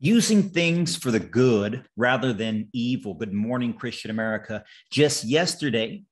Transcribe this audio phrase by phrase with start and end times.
[0.00, 3.14] using things for the good rather than evil.
[3.14, 4.64] Good morning, Christian America.
[4.90, 6.02] Just yesterday,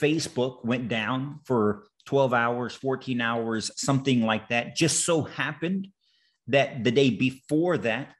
[0.00, 4.74] Facebook went down for 12 hours, 14 hours, something like that.
[4.74, 5.88] Just so happened
[6.48, 8.14] that the day before that,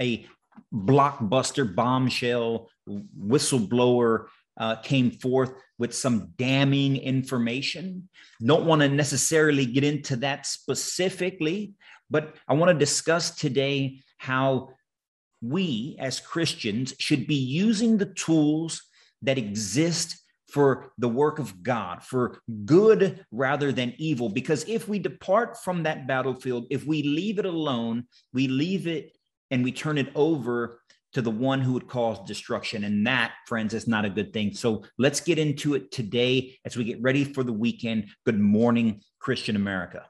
[0.00, 0.26] a
[0.74, 4.26] blockbuster bombshell whistleblower
[4.58, 8.08] uh, came forth with some damning information.
[8.44, 11.74] Don't want to necessarily get into that specifically,
[12.12, 14.68] but I want to discuss today how
[15.40, 18.82] we as Christians should be using the tools
[19.22, 24.28] that exist for the work of God, for good rather than evil.
[24.28, 29.16] Because if we depart from that battlefield, if we leave it alone, we leave it
[29.50, 30.82] and we turn it over
[31.14, 32.84] to the one who would cause destruction.
[32.84, 34.52] And that, friends, is not a good thing.
[34.52, 38.08] So let's get into it today as we get ready for the weekend.
[38.26, 40.06] Good morning, Christian America.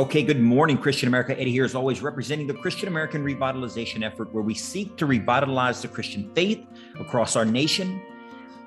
[0.00, 1.38] Okay, good morning, Christian America.
[1.38, 5.82] Eddie here, as always, representing the Christian American revitalization effort, where we seek to revitalize
[5.82, 6.66] the Christian faith
[6.98, 8.00] across our nation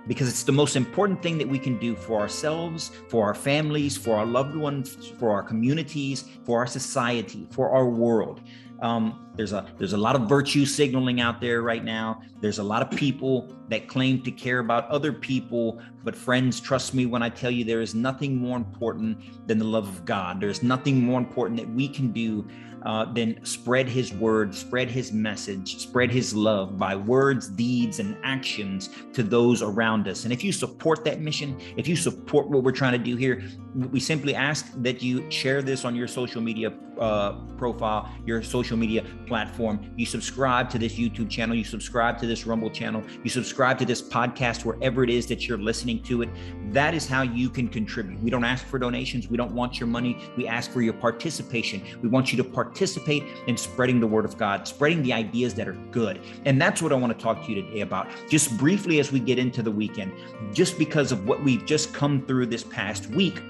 [0.07, 3.97] because it's the most important thing that we can do for ourselves, for our families,
[3.97, 8.41] for our loved ones, for our communities, for our society, for our world.
[8.81, 12.21] Um, there's a there's a lot of virtue signaling out there right now.
[12.41, 16.93] There's a lot of people that claim to care about other people, but friends, trust
[16.93, 20.41] me when I tell you there is nothing more important than the love of God.
[20.41, 22.45] There's nothing more important that we can do
[22.83, 28.17] uh, then spread his word, spread his message, spread his love by words, deeds, and
[28.23, 30.25] actions to those around us.
[30.25, 33.41] And if you support that mission, if you support what we're trying to do here,
[33.73, 38.77] we simply ask that you share this on your social media uh, profile, your social
[38.77, 39.91] media platform.
[39.95, 43.85] You subscribe to this YouTube channel, you subscribe to this Rumble channel, you subscribe to
[43.85, 46.29] this podcast, wherever it is that you're listening to it.
[46.71, 48.21] That is how you can contribute.
[48.21, 51.81] We don't ask for donations, we don't want your money, we ask for your participation.
[52.01, 55.53] We want you to participate participate in spreading the word of God, spreading the ideas
[55.53, 56.19] that are good.
[56.45, 58.07] And that's what I want to talk to you today about.
[58.27, 60.11] Just briefly as we get into the weekend,
[60.53, 63.43] just because of what we've just come through this past week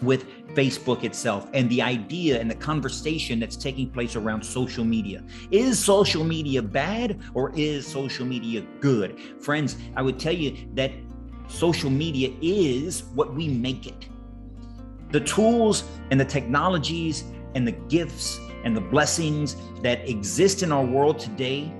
[0.00, 5.22] with Facebook itself and the idea and the conversation that's taking place around social media.
[5.50, 9.20] Is social media bad or is social media good?
[9.40, 10.90] Friends, I would tell you that
[11.48, 14.08] social media is what we make it.
[15.10, 20.84] The tools and the technologies and the gifts and the blessings that exist in our
[20.84, 21.72] world today,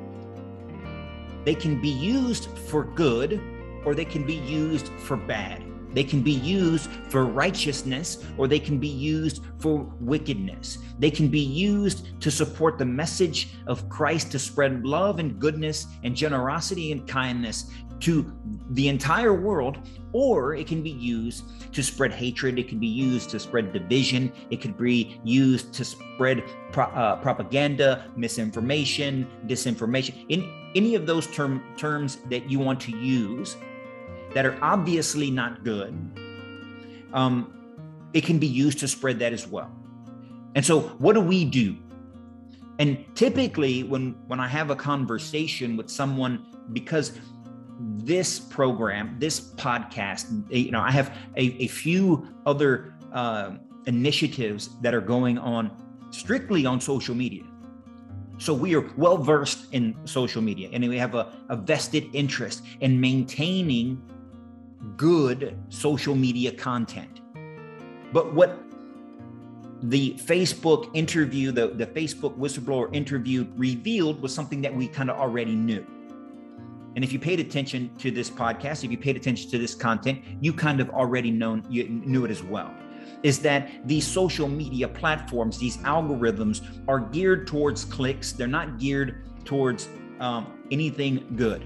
[1.45, 3.41] they can be used for good
[3.85, 5.68] or they can be used for bad.
[5.99, 10.79] They can be used for righteousness or they can be used for wickedness.
[10.97, 15.89] They can be used to support the message of Christ to spread love and goodness
[16.05, 18.33] and generosity and kindness to
[18.71, 19.79] the entire world,
[20.13, 22.61] or it can be used to spread hatred.
[22.61, 24.33] It can be used to spread division.
[24.51, 30.25] It could be used to spread pro- uh, propaganda, misinformation, disinformation.
[30.29, 33.57] In any of those term, terms that you want to use
[34.35, 35.95] that are obviously not good,
[37.13, 37.53] um,
[38.13, 39.71] it can be used to spread that as well.
[40.55, 41.77] And so, what do we do?
[42.79, 47.19] And typically, when when I have a conversation with someone, because
[47.81, 53.53] this program, this podcast, you know, I have a, a few other uh,
[53.87, 55.71] initiatives that are going on
[56.11, 57.45] strictly on social media.
[58.39, 62.65] So we are well versed in social media and we have a, a vested interest
[62.81, 64.01] in maintaining
[64.97, 67.21] good social media content.
[68.13, 68.59] But what
[69.83, 75.17] the Facebook interview, the, the Facebook whistleblower interview revealed was something that we kind of
[75.17, 75.87] already knew.
[76.97, 80.21] And if you paid attention to this podcast, if you paid attention to this content,
[80.41, 82.75] you kind of already known you knew it as well.
[83.23, 88.33] Is that these social media platforms, these algorithms are geared towards clicks.
[88.33, 91.63] They're not geared towards um, anything good.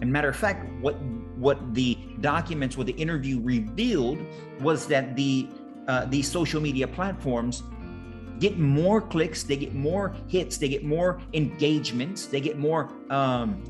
[0.00, 0.96] And matter of fact, what
[1.36, 4.18] what the documents, what the interview revealed
[4.60, 5.48] was that the
[5.88, 7.62] uh, these social media platforms
[8.38, 13.62] get more clicks, they get more hits, they get more engagements, they get more um,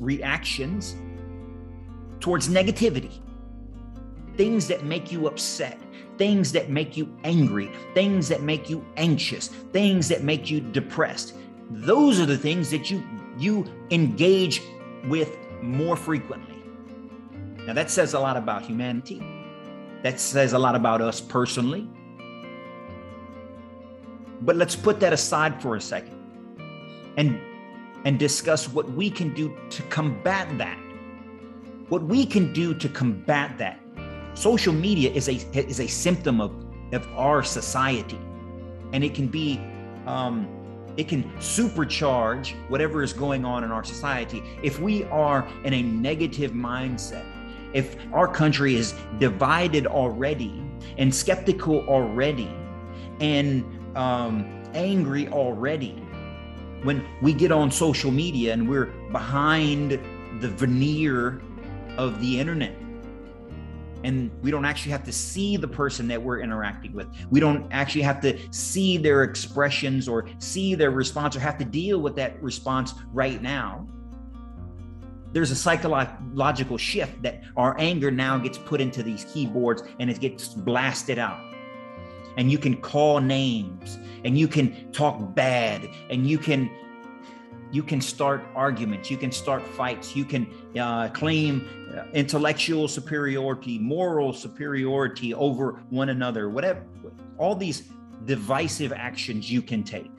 [0.00, 0.96] reactions
[2.20, 3.20] towards negativity,
[4.36, 5.78] things that make you upset,
[6.18, 11.34] things that make you angry, things that make you anxious, things that make you depressed.
[11.70, 13.04] Those are the things that you
[13.38, 14.62] you engage
[15.04, 16.55] with more frequently.
[17.66, 19.22] Now that says a lot about humanity.
[20.02, 21.88] That says a lot about us personally.
[24.42, 26.16] But let's put that aside for a second
[27.16, 27.40] and
[28.04, 30.78] and discuss what we can do to combat that.
[31.88, 33.80] what we can do to combat that,
[34.34, 35.34] social media is a
[35.68, 36.52] is a symptom of
[36.92, 38.18] of our society,
[38.92, 39.60] and it can be.
[40.06, 40.48] Um,
[40.96, 44.42] it can supercharge whatever is going on in our society.
[44.62, 47.26] If we are in a negative mindset,
[47.72, 50.62] if our country is divided already
[50.98, 52.50] and skeptical already
[53.20, 53.64] and
[53.96, 56.02] um, angry already,
[56.82, 59.98] when we get on social media and we're behind
[60.40, 61.40] the veneer
[61.96, 62.74] of the internet
[64.04, 67.08] and we don't actually have to see the person that we're interacting with.
[67.30, 71.64] We don't actually have to see their expressions or see their response or have to
[71.64, 73.88] deal with that response right now.
[75.36, 80.18] There's a psychological shift that our anger now gets put into these keyboards and it
[80.18, 81.38] gets blasted out.
[82.38, 86.70] And you can call names and you can talk bad and you can
[87.70, 90.46] you can start arguments you can start fights you can
[90.78, 91.68] uh, claim
[92.14, 96.80] intellectual superiority moral superiority over one another whatever
[97.38, 97.90] all these
[98.24, 100.12] divisive actions you can take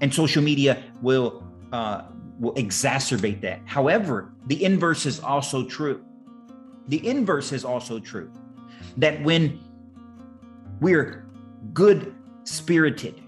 [0.00, 2.04] and social media will uh,
[2.38, 3.60] will exacerbate that.
[3.64, 6.04] However the inverse is also true.
[6.88, 8.30] The inverse is also true.
[8.98, 9.60] That when
[10.80, 11.26] we're
[11.72, 12.14] good
[12.44, 13.20] spirited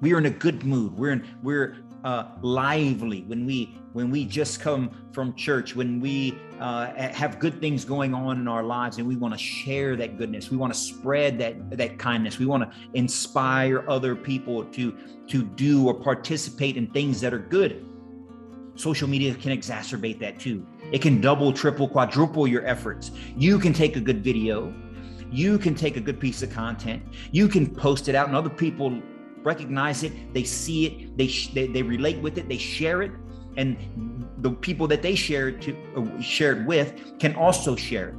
[0.00, 4.24] we are in a good mood we're in we're uh, lively when we when we
[4.24, 8.98] just come from church when we uh, have good things going on in our lives
[8.98, 12.46] and we want to share that goodness we want to spread that that kindness we
[12.46, 17.86] want to inspire other people to to do or participate in things that are good
[18.80, 20.66] social media can exacerbate that too.
[20.92, 23.10] It can double triple quadruple your efforts.
[23.36, 24.74] You can take a good video.
[25.30, 27.02] You can take a good piece of content.
[27.30, 29.00] You can post it out and other people
[29.42, 33.12] recognize it, they see it, they, they, they relate with it, they share it,
[33.56, 33.76] and
[34.38, 38.14] the people that they share to uh, share it with can also share it.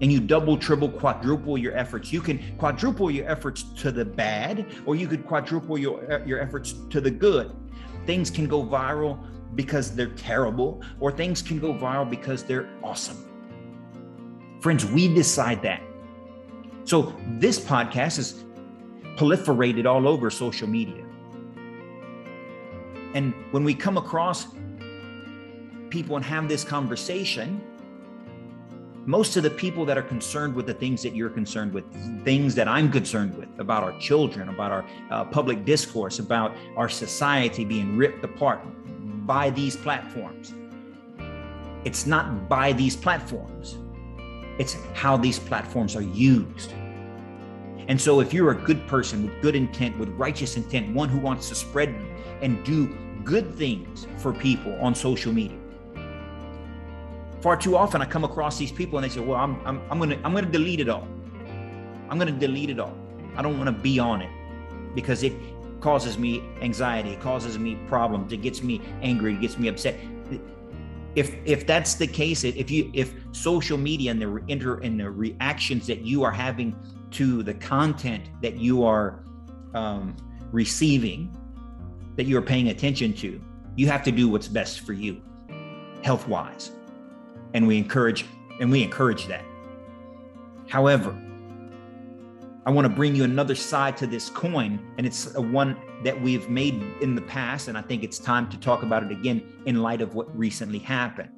[0.00, 2.12] And you double, triple, quadruple your efforts.
[2.12, 6.38] You can quadruple your efforts to the bad, or you could quadruple your uh, your
[6.38, 7.50] efforts to the good.
[8.06, 9.18] Things can go viral
[9.54, 13.24] because they're terrible, or things can go viral because they're awesome.
[14.60, 15.82] Friends, we decide that.
[16.84, 18.44] So this podcast is
[19.16, 21.04] proliferated all over social media.
[23.14, 24.46] And when we come across
[25.90, 27.60] people and have this conversation,
[29.06, 31.84] most of the people that are concerned with the things that you're concerned with,
[32.24, 36.90] things that I'm concerned with about our children, about our uh, public discourse, about our
[36.90, 38.60] society being ripped apart
[39.28, 40.54] by these platforms.
[41.84, 43.76] It's not by these platforms,
[44.58, 46.72] it's how these platforms are used.
[47.86, 51.18] And so, if you're a good person with good intent, with righteous intent, one who
[51.18, 51.94] wants to spread
[52.42, 55.58] and do good things for people on social media,
[57.40, 59.98] far too often I come across these people and they say, "Well, I'm I'm, I'm
[59.98, 61.06] gonna I'm gonna delete it all.
[62.08, 62.96] I'm gonna delete it all.
[63.36, 64.30] I don't want to be on it
[64.94, 65.34] because it
[65.80, 69.96] causes me anxiety, causes me problems, it gets me angry, it gets me upset."
[71.14, 75.10] If if that's the case, if you if social media and the inter and the
[75.10, 76.76] reactions that you are having
[77.12, 79.24] to the content that you are
[79.74, 80.14] um,
[80.52, 81.34] receiving,
[82.16, 83.40] that you're paying attention to,
[83.76, 85.22] you have to do what's best for you,
[86.02, 86.72] health wise.
[87.54, 88.24] And we encourage
[88.60, 89.44] and we encourage that.
[90.68, 91.16] However,
[92.68, 96.20] I want to bring you another side to this coin, and it's a one that
[96.20, 99.42] we've made in the past, and I think it's time to talk about it again
[99.64, 101.30] in light of what recently happened.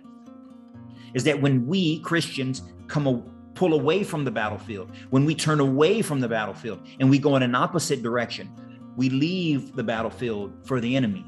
[1.15, 6.03] Is that when we Christians come pull away from the battlefield, when we turn away
[6.03, 8.51] from the battlefield and we go in an opposite direction,
[8.97, 11.25] we leave the battlefield for the enemy.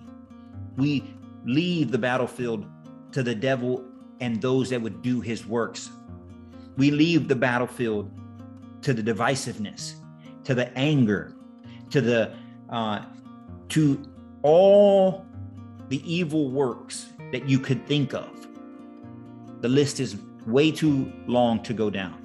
[0.77, 1.05] We
[1.45, 2.67] leave the battlefield
[3.13, 3.85] to the devil
[4.19, 5.91] and those that would do his works.
[6.77, 8.11] We leave the battlefield
[8.83, 9.95] to the divisiveness,
[10.45, 11.35] to the anger,
[11.91, 12.35] to the
[12.71, 13.05] uh,
[13.69, 14.03] to
[14.43, 15.25] all
[15.89, 18.47] the evil works that you could think of.
[19.61, 22.23] The list is way too long to go down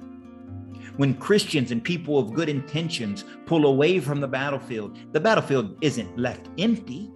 [0.98, 6.18] when Christians and people of good intentions pull away from the battlefield, the battlefield isn't
[6.18, 7.08] left empty.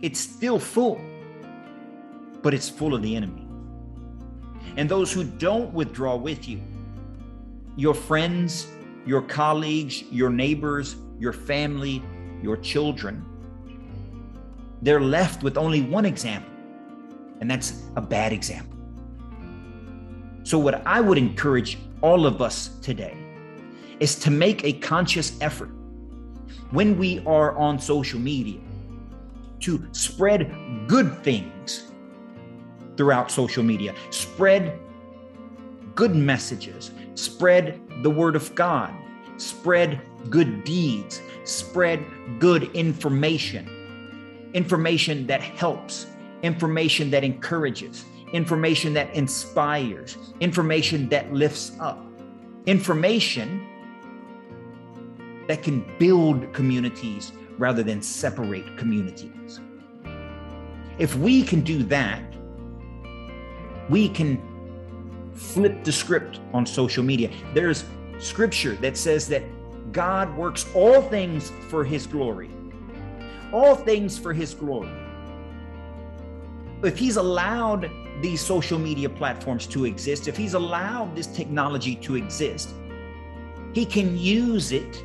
[0.00, 0.98] It's still full,
[2.42, 3.46] but it's full of the enemy.
[4.78, 6.62] And those who don't withdraw with you,
[7.76, 8.68] your friends,
[9.06, 12.02] your colleagues, your neighbors, your family,
[12.42, 13.24] your children,
[14.82, 16.52] they're left with only one example,
[17.40, 18.76] and that's a bad example.
[20.42, 23.16] So, what I would encourage all of us today
[23.98, 25.70] is to make a conscious effort
[26.70, 28.60] when we are on social media
[29.60, 30.52] to spread
[30.86, 31.90] good things
[32.96, 33.94] throughout social media.
[34.10, 34.78] Spread
[35.94, 38.94] good messages, spread the word of God,
[39.36, 42.04] spread good deeds, spread
[42.38, 46.06] good information, information that helps,
[46.42, 52.04] information that encourages, information that inspires, information that lifts up,
[52.66, 53.66] information
[55.46, 59.60] that can build communities rather than separate communities.
[60.98, 62.22] If we can do that,
[63.90, 64.40] we can
[65.34, 67.30] flip the script on social media.
[67.52, 67.84] There's
[68.18, 69.42] scripture that says that
[69.92, 72.50] God works all things for his glory.
[73.52, 74.90] All things for his glory.
[76.82, 82.16] If he's allowed these social media platforms to exist, if he's allowed this technology to
[82.16, 82.74] exist,
[83.72, 85.04] he can use it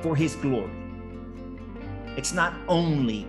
[0.00, 0.72] for his glory.
[2.16, 3.26] It's not only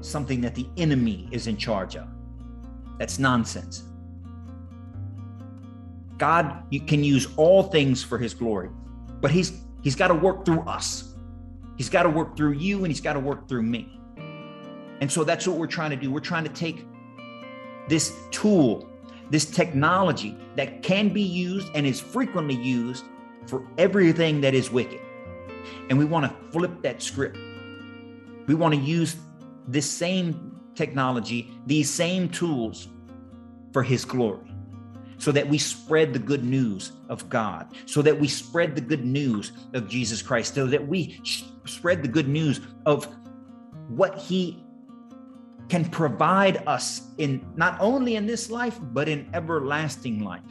[0.00, 2.08] something that the enemy is in charge of.
[2.98, 3.84] That's nonsense.
[6.18, 8.70] God can use all things for his glory,
[9.20, 11.14] but he's he's got to work through us.
[11.76, 14.00] He's got to work through you and he's got to work through me.
[15.00, 16.10] And so that's what we're trying to do.
[16.10, 16.86] We're trying to take
[17.86, 18.88] this tool,
[19.30, 23.04] this technology that can be used and is frequently used
[23.46, 25.00] for everything that is wicked.
[25.90, 27.36] And we want to flip that script.
[28.46, 29.16] We want to use
[29.68, 32.88] this same technology, these same tools
[33.72, 34.45] for his glory
[35.18, 39.04] so that we spread the good news of God, so that we spread the good
[39.04, 41.20] news of Jesus Christ, so that we
[41.64, 43.08] spread the good news of
[43.88, 44.62] what He
[45.68, 50.42] can provide us in not only in this life, but in everlasting life.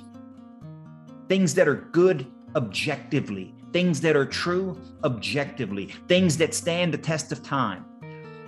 [1.30, 7.32] Things that are good objectively, things that are true objectively, things that stand the test
[7.32, 7.86] of time,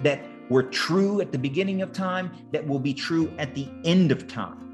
[0.02, 4.12] that were true at the beginning of time, that will be true at the end
[4.12, 4.67] of time.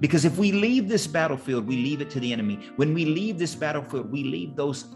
[0.00, 2.58] Because if we leave this battlefield, we leave it to the enemy.
[2.76, 4.94] When we leave this battlefield, we leave those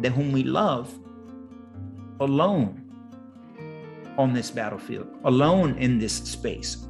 [0.00, 0.92] that whom we love
[2.20, 2.82] alone
[4.18, 6.86] on this battlefield, alone in this space.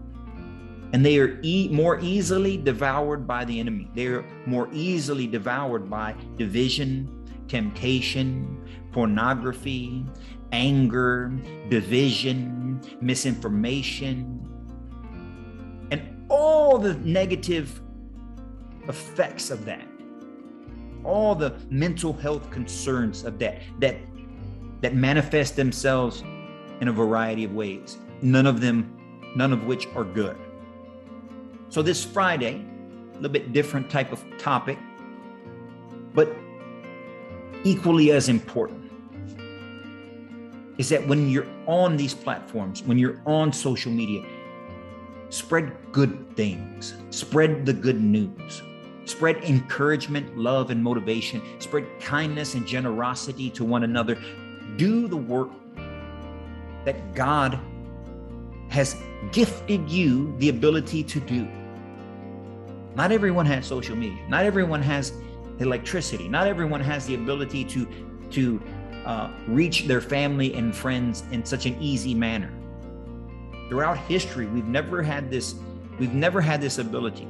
[0.93, 3.91] And they are e- more easily devoured by the enemy.
[3.95, 10.07] They are more easily devoured by division, temptation, pornography,
[10.53, 11.33] anger,
[11.69, 14.46] division, misinformation,
[16.29, 17.81] all the negative
[18.89, 19.87] effects of that
[21.07, 23.97] all the mental health concerns of that that
[24.81, 26.23] that manifest themselves
[26.81, 28.93] in a variety of ways none of them
[29.37, 30.37] none of which are good.
[31.69, 32.65] So this friday
[33.13, 34.79] a little bit different type of topic
[36.13, 36.29] but
[37.65, 38.91] equally as important
[40.79, 44.25] is that when you're on these platforms when you're on social media
[45.29, 48.63] Spread good things, spread the good news,
[49.05, 54.17] spread encouragement, love, and motivation, spread kindness and generosity to one another.
[54.77, 55.51] Do the work
[56.85, 57.59] that God
[58.69, 58.97] has
[59.33, 61.49] gifted you the ability to do.
[62.95, 64.25] Not everyone has social media.
[64.29, 65.13] Not everyone has
[65.59, 66.29] electricity.
[66.29, 67.87] Not everyone has the ability to
[68.31, 68.61] to
[69.05, 72.51] uh, reach their family and friends in such an easy manner
[73.69, 75.55] throughout history we've never had this
[75.99, 77.29] we've never had this ability.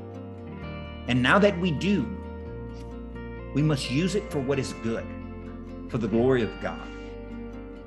[1.08, 2.04] And now that we do
[3.54, 5.06] we must use it for what is good
[5.88, 6.86] for the glory of god.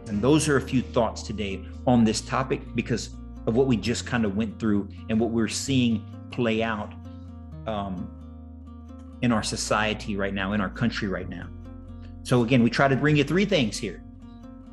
[0.07, 3.11] And those are a few thoughts today on this topic because
[3.45, 6.93] of what we just kind of went through and what we're seeing play out
[7.67, 8.09] um,
[9.21, 11.47] in our society right now in our country right now.
[12.23, 14.03] So again we try to bring you three things here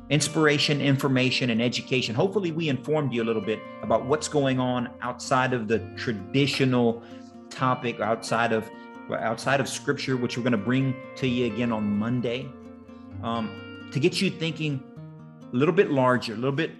[0.09, 2.15] inspiration, information, and education.
[2.15, 7.03] Hopefully, we informed you a little bit about what's going on outside of the traditional
[7.49, 8.69] topic, outside of
[9.19, 12.49] outside of scripture, which we're going to bring to you again on Monday,
[13.23, 14.83] um, to get you thinking
[15.53, 16.71] a little bit larger, a little bit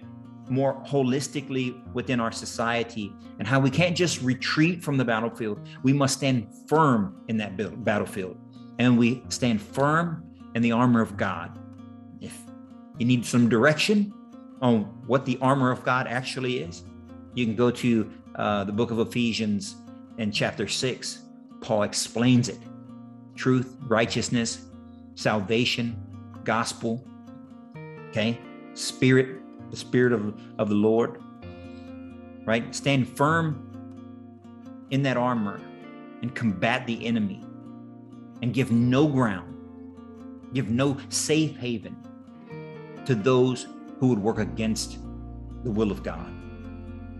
[0.50, 5.58] more holistically within our society, and how we can't just retreat from the battlefield.
[5.82, 8.36] We must stand firm in that battlefield,
[8.78, 11.58] and we stand firm in the armor of God
[12.98, 14.12] you need some direction
[14.60, 16.82] on what the armor of God actually is,
[17.34, 19.76] you can go to uh, the book of Ephesians
[20.18, 21.22] and chapter 6.
[21.60, 22.58] Paul explains it
[23.36, 24.66] truth, righteousness,
[25.14, 25.96] salvation,
[26.42, 27.06] gospel,
[28.08, 28.36] okay?
[28.74, 29.40] Spirit,
[29.70, 31.22] the Spirit of, of the Lord,
[32.44, 32.74] right?
[32.74, 33.64] Stand firm
[34.90, 35.60] in that armor
[36.22, 37.44] and combat the enemy
[38.42, 39.54] and give no ground,
[40.52, 41.96] give no safe haven
[43.08, 43.66] to those
[44.00, 44.98] who would work against
[45.64, 46.30] the will of God.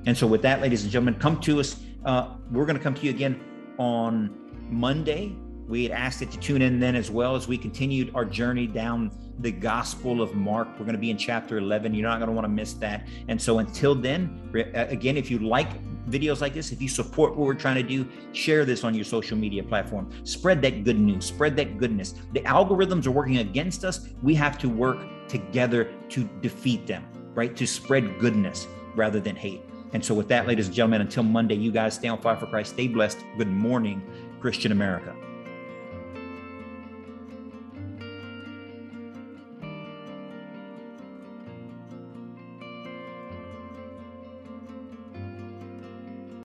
[0.05, 2.95] And so, with that, ladies and gentlemen, come to us Uh, we're going to come
[2.95, 3.35] to you again
[3.77, 4.31] on
[4.71, 5.35] Monday.
[5.67, 8.67] We had asked that you tune in then as well as we continued our journey
[8.67, 10.69] down the Gospel of Mark.
[10.79, 11.95] We're going to be in chapter 11.
[11.95, 13.07] You're not going to want to miss that.
[13.27, 15.71] And so until then, again, if you like
[16.09, 19.05] videos like this, if you support what we're trying to do, share this on your
[19.05, 20.11] social media platform.
[20.25, 22.15] Spread that good news, spread that goodness.
[22.33, 24.09] The algorithms are working against us.
[24.23, 27.55] We have to work together to defeat them, right?
[27.57, 29.63] To spread goodness rather than hate.
[29.93, 32.47] And so, with that, ladies and gentlemen, until Monday, you guys stay on fire for
[32.47, 33.25] Christ, stay blessed.
[33.39, 34.03] Good morning,
[34.41, 35.15] Christian America.